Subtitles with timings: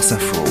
[0.00, 0.44] France Info.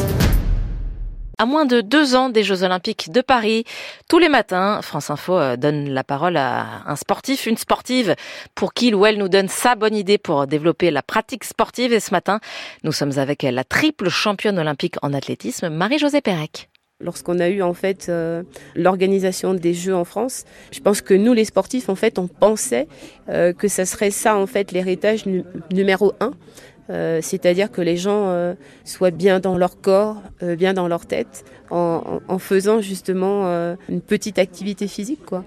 [1.40, 3.64] À moins de deux ans des Jeux Olympiques de Paris,
[4.08, 8.14] tous les matins, France Info euh, donne la parole à un sportif, une sportive,
[8.54, 11.94] pour qu'il ou elle nous donne sa bonne idée pour développer la pratique sportive.
[11.94, 12.40] Et ce matin,
[12.84, 16.70] nous sommes avec la triple championne olympique en athlétisme, Marie-Josée Pérec.
[17.02, 18.44] Lorsqu'on a eu en fait euh,
[18.76, 22.90] l'organisation des Jeux en France, je pense que nous les sportifs en fait on pensait
[23.30, 25.24] euh, que ça serait ça en fait l'héritage
[25.72, 26.34] numéro un.
[26.90, 31.06] Euh, c'est-à-dire que les gens euh, soient bien dans leur corps, euh, bien dans leur
[31.06, 33.46] tête, en, en faisant justement
[33.90, 35.44] une petite activité physique, quoi.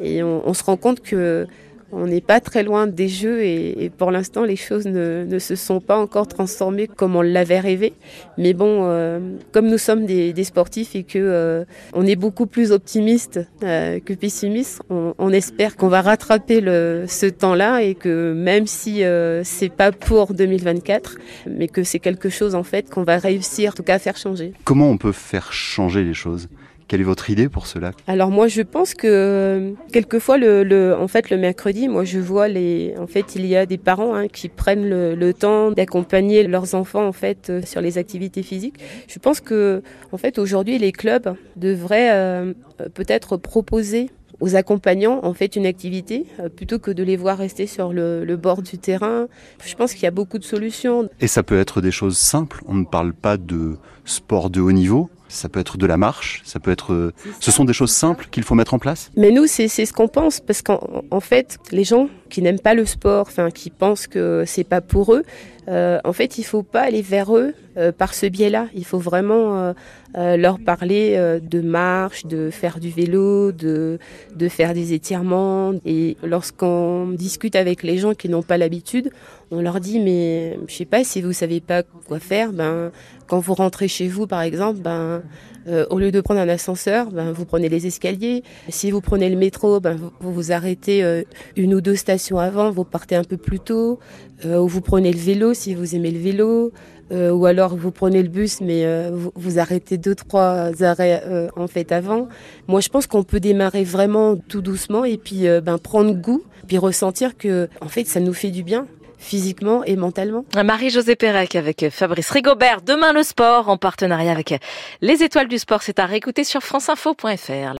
[0.00, 1.46] Et on, on se rend compte que
[1.94, 5.38] on n'est pas très loin des jeux et, et pour l'instant les choses ne, ne,
[5.38, 7.92] se sont pas encore transformées comme on l'avait rêvé.
[8.38, 9.20] Mais bon, euh,
[9.52, 14.00] comme nous sommes des, des, sportifs et que euh, on est beaucoup plus optimiste euh,
[14.00, 19.04] que pessimiste, on, on espère qu'on va rattraper le, ce temps-là et que même si
[19.04, 21.16] euh, c'est pas pour 2024,
[21.48, 24.16] mais que c'est quelque chose en fait qu'on va réussir en tout cas à faire
[24.16, 24.52] changer.
[24.64, 26.48] Comment on peut faire changer les choses?
[26.88, 27.92] Quelle est votre idée pour cela?
[28.06, 32.48] Alors moi, je pense que quelquefois, le, le, en fait, le mercredi, moi, je vois
[32.48, 36.46] les, en fait, il y a des parents hein, qui prennent le, le temps d'accompagner
[36.46, 38.76] leurs enfants en fait euh, sur les activités physiques.
[39.08, 39.82] Je pense que,
[40.12, 42.52] en fait, aujourd'hui, les clubs devraient euh,
[42.94, 44.10] peut-être proposer
[44.40, 48.24] aux accompagnants en fait une activité euh, plutôt que de les voir rester sur le,
[48.24, 49.28] le bord du terrain.
[49.64, 51.08] Je pense qu'il y a beaucoup de solutions.
[51.20, 52.60] Et ça peut être des choses simples.
[52.66, 56.42] On ne parle pas de sport de haut niveau ça peut être de la marche,
[56.44, 57.12] ça peut être.
[57.40, 59.10] Ce sont des choses simples qu'il faut mettre en place?
[59.16, 62.74] Mais nous, c'est ce qu'on pense parce qu'en en fait, les gens qui n'aiment pas
[62.74, 65.24] le sport, enfin qui pensent que c'est pas pour eux,
[65.68, 68.68] euh, en fait, il faut pas aller vers eux euh, par ce biais-là.
[68.74, 69.72] Il faut vraiment euh,
[70.16, 73.98] euh leur parler euh, de marche, de faire du vélo, de
[74.36, 75.72] de faire des étirements.
[75.86, 79.10] Et lorsqu'on discute avec les gens qui n'ont pas l'habitude,
[79.50, 82.92] on leur dit mais je sais pas si vous savez pas quoi faire, ben
[83.26, 85.22] quand vous rentrez chez vous par exemple, ben
[85.66, 88.42] euh, au lieu de prendre un ascenseur, ben, vous prenez les escaliers.
[88.68, 91.22] Si vous prenez le métro, ben, vous, vous arrêtez euh,
[91.56, 93.98] une ou deux stations avant, vous partez un peu plus tôt.
[94.44, 96.72] Euh, ou vous prenez le vélo si vous aimez le vélo.
[97.12, 101.22] Euh, ou alors vous prenez le bus, mais euh, vous, vous, arrêtez deux trois arrêts
[101.26, 102.28] euh, en fait avant.
[102.66, 106.78] Moi, je pense qu'on peut démarrer vraiment tout doucement et puis ben prendre goût, puis
[106.78, 108.86] ressentir que en fait ça nous fait du bien
[109.24, 110.44] physiquement et mentalement.
[110.54, 112.82] Marie-Josée Pérec avec Fabrice Rigobert.
[112.82, 114.54] Demain le sport en partenariat avec
[115.00, 115.82] les étoiles du sport.
[115.82, 117.72] C'est à réécouter sur franceinfo.fr.